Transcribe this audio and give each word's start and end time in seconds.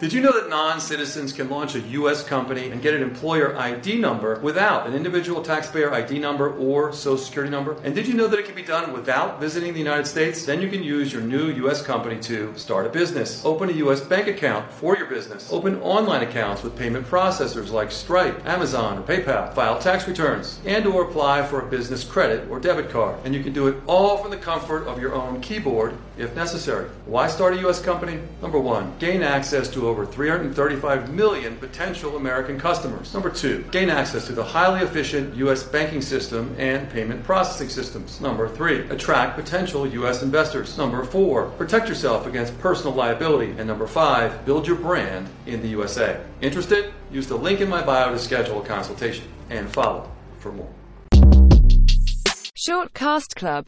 Did 0.00 0.14
you 0.14 0.22
know 0.22 0.32
that 0.32 0.48
non 0.48 0.80
citizens 0.80 1.30
can 1.30 1.50
launch 1.50 1.74
a 1.74 1.80
U.S. 1.80 2.24
company 2.24 2.70
and 2.70 2.80
get 2.80 2.94
an 2.94 3.02
employer 3.02 3.54
ID 3.54 3.98
number 3.98 4.40
without 4.40 4.86
an 4.86 4.94
individual 4.94 5.42
taxpayer 5.42 5.92
ID 5.92 6.18
number 6.18 6.54
or 6.54 6.90
social 6.94 7.18
security 7.18 7.50
number? 7.50 7.76
And 7.84 7.94
did 7.94 8.08
you 8.08 8.14
know 8.14 8.26
that 8.26 8.38
it 8.38 8.46
can 8.46 8.54
be 8.54 8.62
done 8.62 8.94
without 8.94 9.38
visiting 9.38 9.74
the 9.74 9.78
United 9.78 10.06
States? 10.06 10.46
Then 10.46 10.62
you 10.62 10.70
can 10.70 10.82
use 10.82 11.12
your 11.12 11.20
new 11.20 11.48
U.S. 11.64 11.82
company 11.82 12.18
to 12.20 12.56
start 12.56 12.86
a 12.86 12.88
business, 12.88 13.44
open 13.44 13.68
a 13.68 13.72
U.S. 13.72 14.00
bank 14.00 14.26
account 14.26 14.72
for 14.72 14.96
your 14.96 15.04
business, 15.04 15.52
open 15.52 15.78
online 15.82 16.22
accounts 16.22 16.62
with 16.62 16.78
payment 16.78 17.06
processors 17.06 17.70
like 17.70 17.92
Stripe, 17.92 18.46
Amazon, 18.46 18.96
or 18.96 19.02
PayPal, 19.02 19.52
file 19.52 19.78
tax 19.78 20.08
returns, 20.08 20.60
and 20.64 20.86
or 20.86 21.10
apply 21.10 21.46
for 21.46 21.60
a 21.60 21.70
business 21.70 22.04
credit 22.04 22.48
or 22.48 22.58
debit 22.58 22.88
card. 22.88 23.18
And 23.26 23.34
you 23.34 23.42
can 23.42 23.52
do 23.52 23.68
it 23.68 23.76
all 23.86 24.16
from 24.16 24.30
the 24.30 24.38
comfort 24.38 24.86
of 24.86 24.98
your 24.98 25.14
own 25.14 25.42
keyboard 25.42 25.94
if 26.20 26.34
necessary. 26.34 26.88
Why 27.06 27.28
start 27.28 27.54
a 27.54 27.60
U.S. 27.60 27.82
company? 27.82 28.20
Number 28.42 28.58
one, 28.58 28.92
gain 28.98 29.22
access 29.22 29.68
to 29.70 29.89
over 29.90 30.06
335 30.06 31.12
million 31.12 31.56
potential 31.56 32.16
American 32.16 32.58
customers. 32.58 33.12
Number 33.12 33.28
two, 33.28 33.64
gain 33.72 33.90
access 33.90 34.26
to 34.28 34.32
the 34.32 34.44
highly 34.44 34.80
efficient 34.80 35.34
U.S. 35.34 35.64
banking 35.64 36.00
system 36.00 36.54
and 36.58 36.88
payment 36.90 37.24
processing 37.24 37.68
systems. 37.68 38.20
Number 38.20 38.48
three, 38.48 38.88
attract 38.88 39.36
potential 39.36 39.86
U.S. 39.86 40.22
investors. 40.22 40.78
Number 40.78 41.04
four, 41.04 41.50
protect 41.58 41.88
yourself 41.88 42.26
against 42.26 42.56
personal 42.60 42.94
liability. 42.94 43.50
And 43.58 43.66
number 43.66 43.88
five, 43.88 44.46
build 44.46 44.66
your 44.66 44.76
brand 44.76 45.28
in 45.46 45.60
the 45.60 45.68
USA. 45.68 46.20
Interested? 46.40 46.94
Use 47.10 47.26
the 47.26 47.36
link 47.36 47.60
in 47.60 47.68
my 47.68 47.82
bio 47.82 48.12
to 48.12 48.18
schedule 48.18 48.62
a 48.62 48.64
consultation 48.64 49.24
and 49.50 49.68
follow 49.68 50.08
for 50.38 50.52
more. 50.52 50.70
Shortcast 52.60 53.36
Club 53.36 53.66